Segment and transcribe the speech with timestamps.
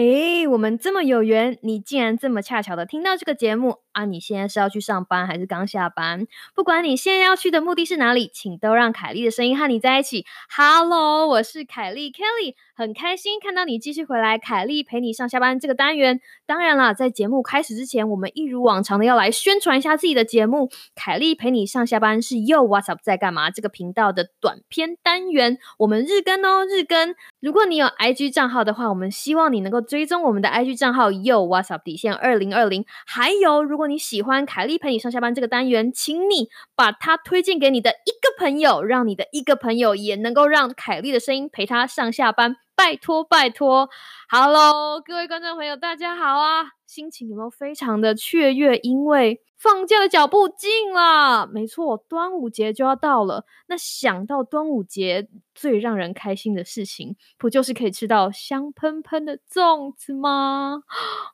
[0.00, 4.04] 嘿，我们这么有缘，你竟然这么恰巧的听到这个节目啊！
[4.04, 6.24] 你现在是要去上班还是刚下班？
[6.54, 10.24] 不管你现在要去的目的是哪里，请都让凯莉的声音和你在一起。
[10.56, 14.38] Hello，我是凯莉 Kelly，很开心看到你继续回来。
[14.38, 20.70] 凯莉陪你上下班这个单元，当然了，在节目开始之前，我们一如往常的要来宣传一下自己的节目。
[20.94, 27.16] 凯莉陪你上下班是 Yo What's Up 在干嘛这个频道的短片单元，我们日更哦，日更。
[27.40, 32.84] 如果你有 IG 账号的话，我们希望你能够追踪我们的 IG 账号 Yo What's Up 底线二零二零。
[33.08, 42.54] 还有，如果你喜欢凯莉陪你上下班这个单元，请你把它推荐给你的一个朋友，让你的一个朋友也能够让凯莉的声音陪他上下班。
[42.78, 43.90] 拜托拜托
[44.28, 46.64] ，Hello，各位观众朋友，大家好啊！
[46.86, 48.78] 心情有没有非常的雀跃？
[48.78, 53.44] 因为放假的脚步近了，没错，端午节就要到了。
[53.66, 60.84] 那想到端午节最让人开心的事情，不就是可以吃到香喷喷的粽子吗？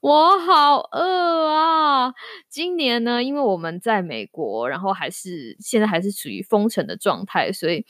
[0.00, 2.14] 我好饿啊！
[2.48, 7.84] 今年呢，因为我们在美国，然后还是现在还是处于封城的状态，所以。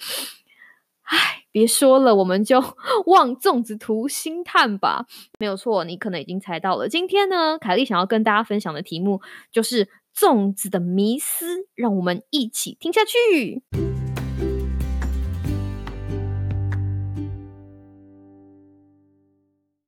[1.04, 2.60] 唉，别说了，我们就
[3.06, 5.06] 望粽子图心叹吧。
[5.38, 6.88] 没有错，你可能已经猜到了。
[6.88, 9.20] 今天呢，凯莉想要跟大家分享的题目
[9.52, 13.62] 就是粽子的迷思，让我们一起听下去。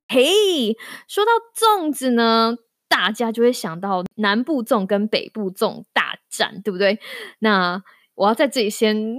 [0.07, 0.77] 嘿，
[1.09, 2.55] 说到粽子呢，
[2.87, 7.01] 大家就会想到南部粽跟北部粽大战，对不对？
[7.39, 7.83] 那
[8.15, 9.17] 我要在这里先。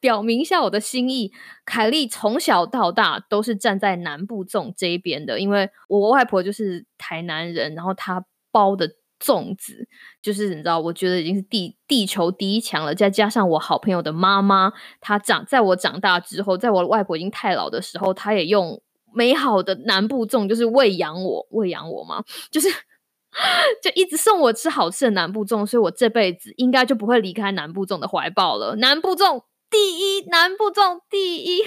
[0.00, 1.32] 表明一下我的心意，
[1.64, 9.88] 凯莉从小到大都是站在南部粽这一边的，因为我外婆就是台南人，然后她包的粽子
[10.20, 12.94] 就是你知道，我觉得已经是地地球第一强了。
[12.94, 22.68] 再加上我好朋友的妈妈，她长在我长大之后，在我外婆已经太老的时候，她也用美好的南部粽就是喂养我，喂养我嘛，就是
[23.82, 28.76] 就一直送我吃好吃的南部粽，所以我这辈子应该就不会离开南部粽的怀抱了。
[28.76, 29.42] 南部粽。
[29.74, 31.64] 第一南部粽第一，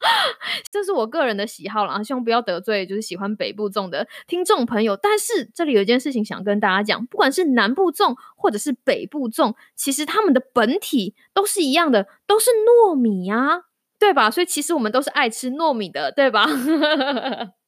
[0.72, 4.96] 这是我个人的喜好了，希望不要得罪就是喜欢北部粽的听众朋友。
[4.96, 13.64] 但是这里有一件事情想跟大家讲，不管是南部粽或者是北部粽，其实它们的本体都是一样的，都是糯米啊，
[13.98, 14.30] 对吧？
[14.30, 16.48] 所以其实我们都是爱吃糯米的，对吧？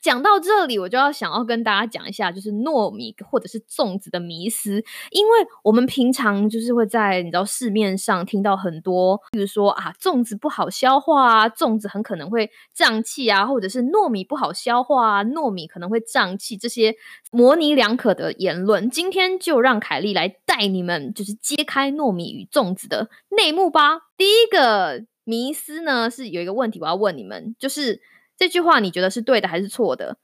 [0.00, 16.94] 讲到这里，我就要想要跟大家讲一下，就是糯米或者是粽子的迷思，因为我们平常就是会在你知道市面上听到很多，比如说啊，粽子不好消化啊，粽子很可能会胀气啊，或者是糯米不好消化啊，糯米可能会胀气这些
[17.30, 18.90] 模棱两可的言论。
[18.90, 24.00] 今天就让凯莉来带你们，就是揭开糯米与粽子的内幕吧。
[24.16, 28.00] 第一个迷思呢，是有一个问题我要问你们，就是。
[28.42, 30.18] 这句话你觉得是对的还是错的？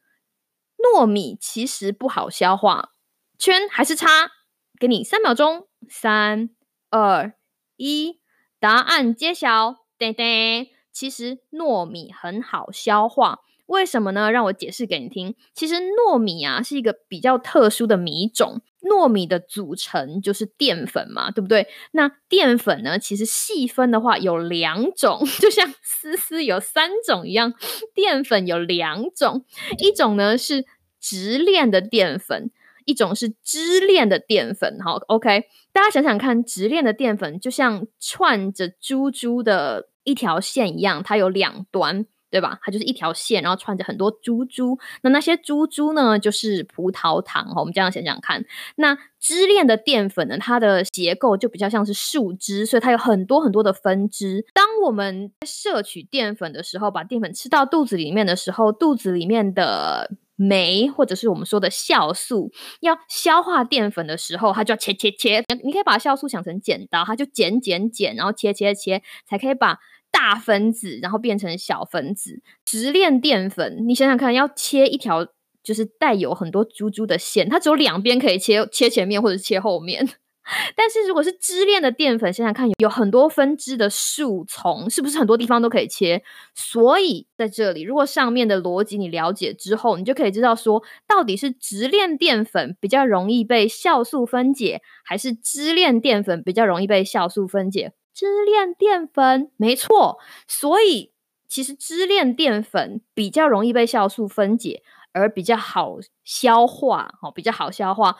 [0.76, 2.90] 糯米其实不好消化，
[3.38, 4.32] 圈还是叉？
[4.76, 6.50] 给你三秒钟，三、
[6.90, 7.34] 二、
[7.76, 8.20] 一，
[8.58, 9.86] 答案揭晓。
[9.96, 13.38] 噔噔，其实糯米很好消化。
[13.68, 14.30] 为什么呢？
[14.30, 15.34] 让我解释给你听。
[15.54, 18.60] 其实糯米啊是一个比较特殊的米种。
[18.80, 21.66] 糯米的组成就是淀粉嘛，对不对？
[21.90, 27.52] 那淀粉呢，其实细分的话有两种， 就像丝丝有三种一样。
[27.92, 29.44] 淀粉有两种，
[29.82, 30.64] 一种呢是
[31.00, 32.50] 直链的淀粉，
[32.86, 34.78] 一种是支链的淀粉。
[34.80, 42.06] 好，OK，大家想想看，直链的淀粉就像串着珠珠的一条线一样，它有两端。
[42.30, 42.58] 对吧？
[42.62, 44.78] 它就是一条线，然后串着很多珠珠。
[45.02, 47.52] 那那些珠珠呢，就是葡萄糖。
[47.56, 48.44] 我们这样想想看，
[48.76, 54.44] 那支链的淀粉呢，它的结构就比较像是树枝，所以它有很多很多的分支。
[54.52, 65.42] 当我们摄取淀粉的时候，把淀粉吃到肚子里面的时候，肚子里面的酶或者是我们说的酵素要消化淀粉的时候，它就要切切切。
[65.64, 69.78] 你可以把酵素想成剪刀，它就剪剪剪，然后切切切，才可以把。
[70.18, 73.86] 大分子，然后变成小分子，直链淀粉。
[73.86, 75.24] 你想想看，要切一条
[75.62, 80.08] 就是带有很多珠珠的线，它只有两边可以切，切前面或者切后面。
[80.74, 86.24] 但是如果是支链的淀粉，想想看，有很多分支的树丛，是不是很多地方都可以切？
[86.52, 97.92] 所以在这里，如果上面的逻辑你了解之后，你就可以知道说，到底是直链淀粉比较容易被酵素分解，还是支链淀粉比较容易被酵素分解？
[98.18, 100.18] 支链淀粉没错，
[100.48, 101.12] 所以
[101.46, 104.82] 其实支链淀粉比较容易被酵素分解，
[105.12, 108.16] 而比较好消化，哦，比较好消化。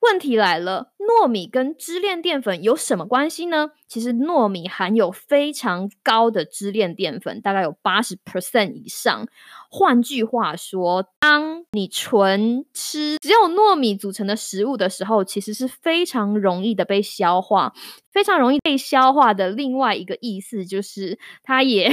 [0.00, 3.70] 问题来了，糯米跟支链淀粉有什么关系呢？
[3.88, 9.26] 其实糯米含有非常高的支链淀粉，大概有八十 percent 以上。
[9.70, 17.74] 换句话说，当你纯吃只有糯米组成的食物的时候，其实是非常容易的被消化，
[18.12, 19.50] 非常容易被消化的。
[19.50, 21.90] 另外一个意思就是，它也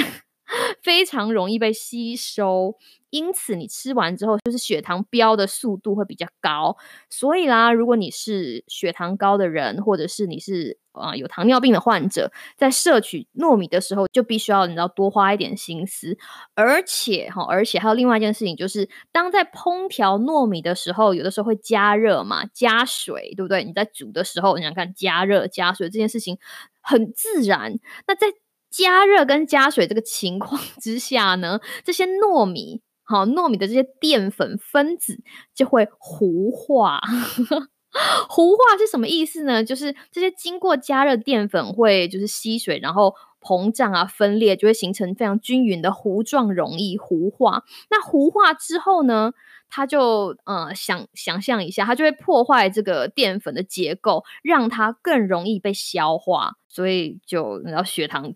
[0.82, 2.76] 非常容易被吸收。
[3.12, 6.76] 因此，你吃完之后，就是血糖飙的速度会比较高。
[7.10, 16.18] 所以啦，如果你是血糖高的人，或者是你是啊有糖尿病的患者，在摄取糯米的时候，就必须要你要多花一点心思。
[16.56, 23.64] 而且哈，而且还有另外一件事情，就是当在烹调糯米的时候，有的时候会加热嘛，加水，对不对？
[23.64, 26.38] 你在煮的时候，你想看加热加水这件事情
[26.82, 27.80] 很自然。
[28.08, 28.28] 那在
[28.76, 32.82] 加热跟加水这个情况 之下呢，这些糯米。
[33.08, 35.20] 好，糯米的这些淀粉分子
[35.54, 37.00] 就会糊化。
[38.28, 39.64] 糊化是什么意思呢？
[39.64, 47.64] 就是这些经过加热淀粉会就是吸水，然后膨胀啊，分裂，就会形成非常均匀的糊状，容易糊化。
[47.92, 49.32] 那糊化之后呢，
[49.76, 56.54] 它就呃想想象一下，它就会破坏这个淀粉的结构，让它更容易被消化。
[56.70, 58.34] 所以就然后血糖。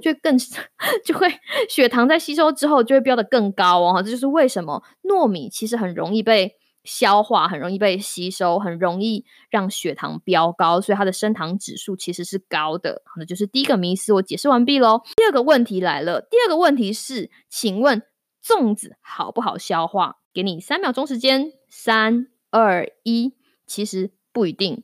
[0.00, 0.38] 就更
[1.04, 1.28] 就会
[1.68, 13.02] 血糖在吸收之后就会飙得更高哦，这就是为什么糯米其实很容易被消化，很容易被吸收，很容易让血糖飙高，所以它的升糖指数其实是高的。
[13.18, 15.02] 那就是第一个迷思，我解释完毕喽。
[15.14, 18.02] 第二个问题来了，第二个问题是，请问
[18.42, 20.16] 粽子好不好消化？
[20.32, 23.34] 给你三秒钟时间，三二一，
[23.66, 24.82] 其实不一定。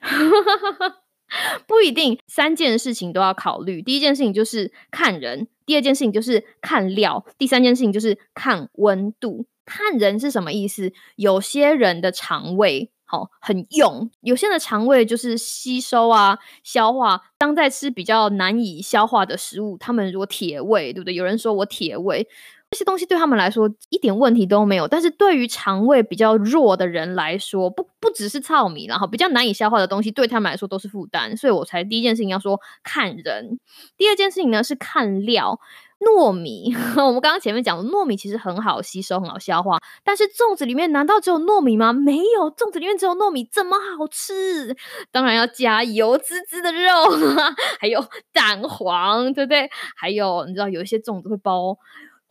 [1.66, 3.82] 不一定，三件事情都要考虑。
[3.82, 9.46] 第一件事情就是看人，第二件事情就是看料，第三件事情就是看温度。
[9.64, 10.92] 看人是什么意思？
[11.16, 17.32] 有些人的肠胃好很用，有些人的肠胃就是吸收啊、消化。
[17.38, 21.14] 当在吃比较难以消化的食物，他们如果铁胃，对不对？
[21.14, 22.28] 有人说我铁胃。
[22.74, 31.36] 这些东西对他们来说一点问题都没有，但是对于肠胃比较弱的人来说，不不只是糙米，然后比较难以消化的东西，对他们来说都是负担。
[31.36, 33.60] 所以我才第一件事情要说看人，
[33.96, 35.60] 第二件事情呢是看料。
[36.00, 41.94] 糯米， 我们刚刚前面讲的糯米其实很好吸收，很好消化，但是粽子里面难道只有糯米吗？
[41.94, 44.76] 没有，粽子里面只有糯米，怎么好吃？
[45.10, 46.90] 当然要加油滋滋的肉，
[47.80, 48.04] 还有
[48.34, 49.70] 蛋黄，对不对？
[49.96, 51.78] 还有你知道有一些粽子会包。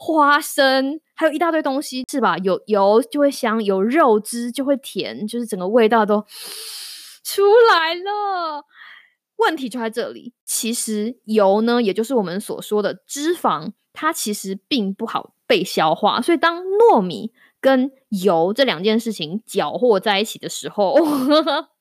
[0.06, 2.38] 花生还有一大堆东西，是吧？
[2.40, 6.26] 有油就会香，有肉汁就会甜，就是整个味道都
[7.24, 7.42] 出
[7.72, 8.66] 来了。
[9.38, 16.22] 问题就在这里，其实油呢，也就是我们所说的脂肪，它其实并不好被消化。
[16.22, 20.96] 所以当糯米跟油这两件事情搅和在一起的时候，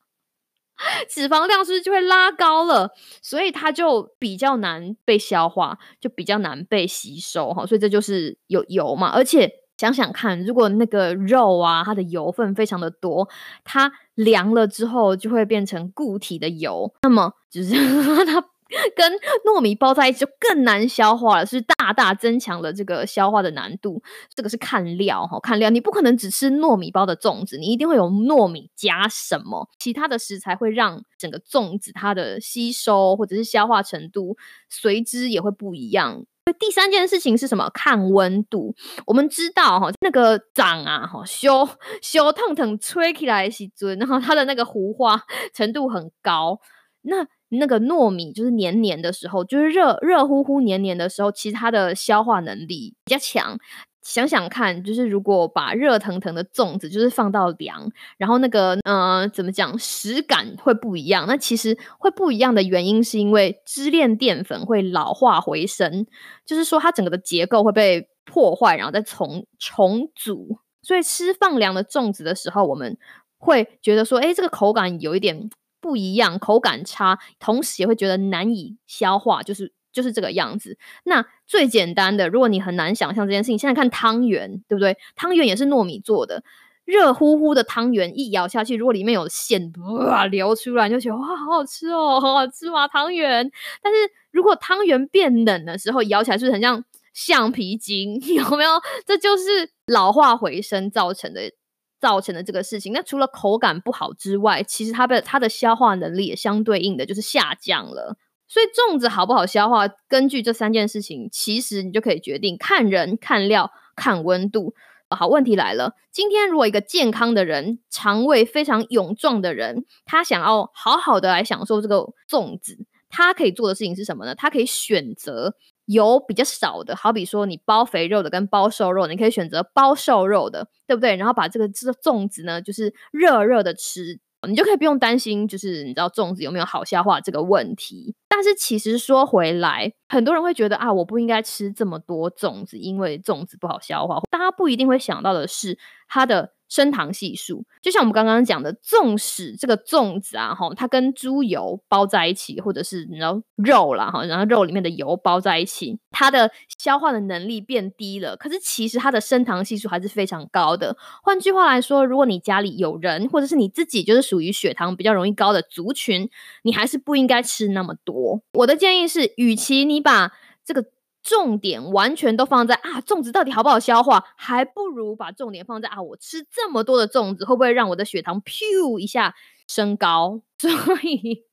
[1.08, 2.90] 脂肪量是不是就会拉高了？
[3.20, 7.66] 所以它就比较难被消化，就比较难被吸收哈。
[7.66, 9.08] 所以这就是有油嘛。
[9.08, 13.28] 而且想想看，如果那个肉啊，它的油分非常的多，
[13.64, 17.74] 它凉了之后就会变成固体的油，那么就是
[18.26, 18.51] 它。
[18.94, 19.12] 跟
[19.44, 24.02] 糯米包在一起就更难消化了，是大大增强了这个消化的难度。
[24.34, 34.36] 这个是看料哈，看料，你不可能只吃糯米包的粽子，你一定会有糯米加什么其他的食材，会让整个粽子它的吸收或者是消化程度
[34.68, 36.24] 随之也会不一样。
[36.58, 37.70] 第三件事情是什么？
[37.72, 38.74] 看温度。
[39.06, 41.68] 我们知道哈，那个掌啊哈，修
[42.02, 45.22] 修腾腾吹起来是尊，然后它的那个糊化
[45.54, 46.60] 程度很高。
[47.02, 47.26] 那
[47.58, 53.58] 那个糯米就是黏黏的时候，就是热热乎乎黏黏的时候，其实它的消化能力比较强。
[54.04, 61.24] 想想看，就是如果把热腾腾的粽子就是放到凉，然后那个呃怎么讲，食感会不一样。
[61.28, 66.04] 那其实会不一样的原因是因为支链淀粉会老化回升，
[66.44, 70.58] 就是说它整个的结构会被破坏，然后再重重组。
[70.82, 72.98] 所以吃放凉的粽子的时候，我们
[73.38, 75.48] 会觉得说，哎，这个口感有一点。
[75.82, 80.78] 不一样，口感差，同时也会觉得难以消化，就是就是这个样子。
[81.04, 84.96] 那最简单的，如果你很难想象这件事情，现在看汤圆，对不对？
[85.16, 86.44] 汤圆也是糯米做的，
[86.84, 89.72] 热乎乎的汤圆一咬下去，如果里面有馅
[90.08, 93.50] 哇流出来，就觉得哇好好吃哦，好好吃嘛汤圆。
[93.82, 93.98] 但是
[94.30, 98.20] 如果汤圆变冷的时候，咬起来是不是很像橡皮筋？
[98.32, 98.70] 有没有？
[99.04, 101.52] 这就是老化回升造成的。
[102.02, 108.16] 造成的这个事情，那除了口感不好之外，其实它的它的消化能力也相对应的就是下降了。
[108.48, 114.74] 所以粽子好不好消化，根据这三件事情，其实你就可以决定：看人、看料、看温度。
[115.08, 122.78] 好，问题来了，今天如果一个健康的人，肠胃非常勇壮的人，他想要好好的来享受这个粽子，
[123.08, 124.34] 他可以做的事情是什么呢？
[124.34, 125.54] 他可以选择
[125.86, 131.16] 油比较少的，好比说你包肥肉的跟包瘦肉，你可以选择包瘦肉的，对不对？
[131.16, 134.20] 然后把这个这粽子呢，就是热热的吃。
[134.48, 138.16] 你就可以不用担心，就是你知道粽子有没有好消化这个问题。
[138.28, 144.20] 但是其实说回来，很多人会觉得啊，我不应该吃这么多粽子，因为粽子不好消化。
[144.30, 146.54] 大家不一定会想到的是它的。
[146.72, 160.96] 升糖系数，就像我们刚刚讲的，纵使这个粽子啊，哈，它跟猪油包在一起，或者是你知道肉啦，哈，然后肉里面的油包在一起，它的消化的能力变低了，可是其实它的升糖系数还是非常高的。
[161.22, 166.30] 换句话来说，如果你家里有人，或者是你自己就是属于血糖比较容易高的族群，
[166.62, 168.40] 你还是不应该吃那么多。
[168.54, 170.32] 我的建议是，与其你把
[170.64, 170.86] 这个。
[171.22, 174.24] 重点完全都放在啊，粽子到底好不好消化？
[174.36, 179.34] 还不如把重点放在啊，我吃这么多的粽子，会不会让我的血糖噗一下
[179.68, 180.42] 升高？
[180.58, 180.70] 所
[181.02, 181.44] 以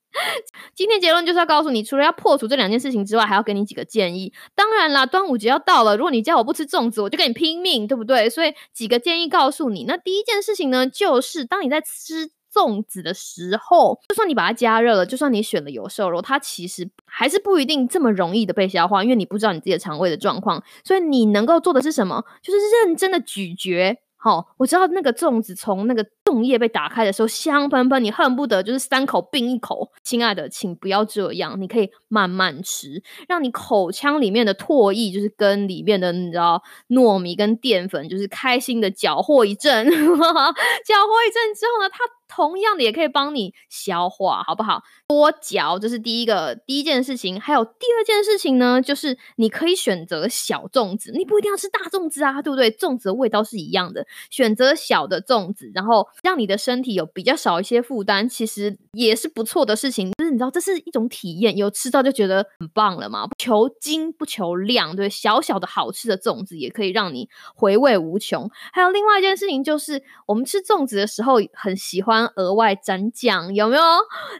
[0.74, 4.32] 今天结论就是要告诉你，除了要破除这两件事情之外，还要给你几个建议。
[4.56, 8.28] 当然啦，端午节要到了，如果你叫我不吃粽子，我就跟你拼命，对不对？
[8.28, 9.84] 所以几个建议告诉你。
[9.84, 12.32] 那第一件事情呢，就是当你在吃。
[12.52, 20.62] 粽子的时候，就算你把它加热了，就算你选了有瘦肉，它其实还是不一定这么容易的被消化，因为你不知道你自己的肠胃的状况。
[20.84, 22.24] 所以你能够做的是什么？
[22.42, 23.96] 就是认真的咀嚼。
[24.22, 29.90] 好，我知道那个粽子从那个粽叶被打开的时候香喷喷，你恨不得就是三口并一口。
[30.02, 42.19] 亲爱的，请不要这样，你可以慢慢吃，让你口腔里面的唾液就是跟里面的你知道糯米跟淀粉就是开心的搅和一阵， 搅和一阵之后呢，它。
[42.30, 44.84] 同样的也可以帮你消化，好不好？
[45.08, 47.40] 多嚼，这是第一个第一件事情。
[47.40, 52.70] 还有第二件事情呢，就是你可以选择小粽子，你不一定要吃大粽子啊，对不对？
[52.70, 60.12] 粽子的味道是一样的，选择小的粽子，然后让你的身体有比较少一些负担，其实也是不错的事情。
[60.12, 63.26] 就是你知道，这是一种体验，有吃到就觉得很棒了嘛。
[63.36, 68.48] 求精不求量，对，小小的好吃的粽子也可以让你回味无穷。
[68.72, 72.19] 还有另外一件事情，就是我们吃粽子的时候很喜欢。
[72.36, 73.82] 额外沾酱有没有？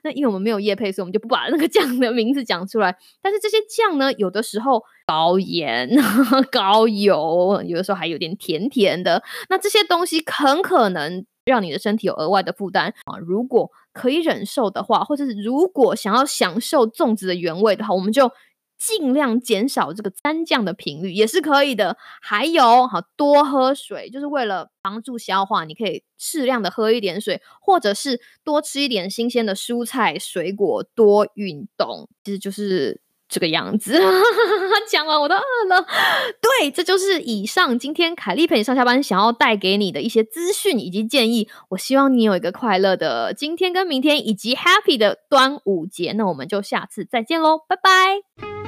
[0.02, 2.96] 那因为我们没有叶配，所以我们就不把那个酱的名字讲出来。
[3.22, 5.88] 但是这些酱呢，有的时候高盐、
[6.50, 9.22] 高油，有的时候还有点甜甜的。
[9.48, 13.18] 那这些东西很可能让你的身体有额外的负担啊。
[13.18, 18.30] 如果可以忍受的话，或者是如果想要享受粽子的原味的话，我们就。
[18.82, 21.98] 尽量减少这个沾酱的频率也是可以的。
[22.22, 25.64] 还有，好多喝水，就是为了帮助消化。
[25.66, 34.00] 你可以适量的喝一点水，或者是多吃一点新鲜的蔬菜水果，多运动，其实就是这个样子。
[34.88, 35.86] 讲完我都饿了。
[36.40, 41.48] 对，这就是以上今天凯丽陪你上下班想要带给你的一些资讯以及建议。
[41.68, 46.12] 我希望你有一个快乐的今天跟明天，以及 Happy 的端午节。
[46.12, 48.59] 那我们就下次再见喽，拜拜。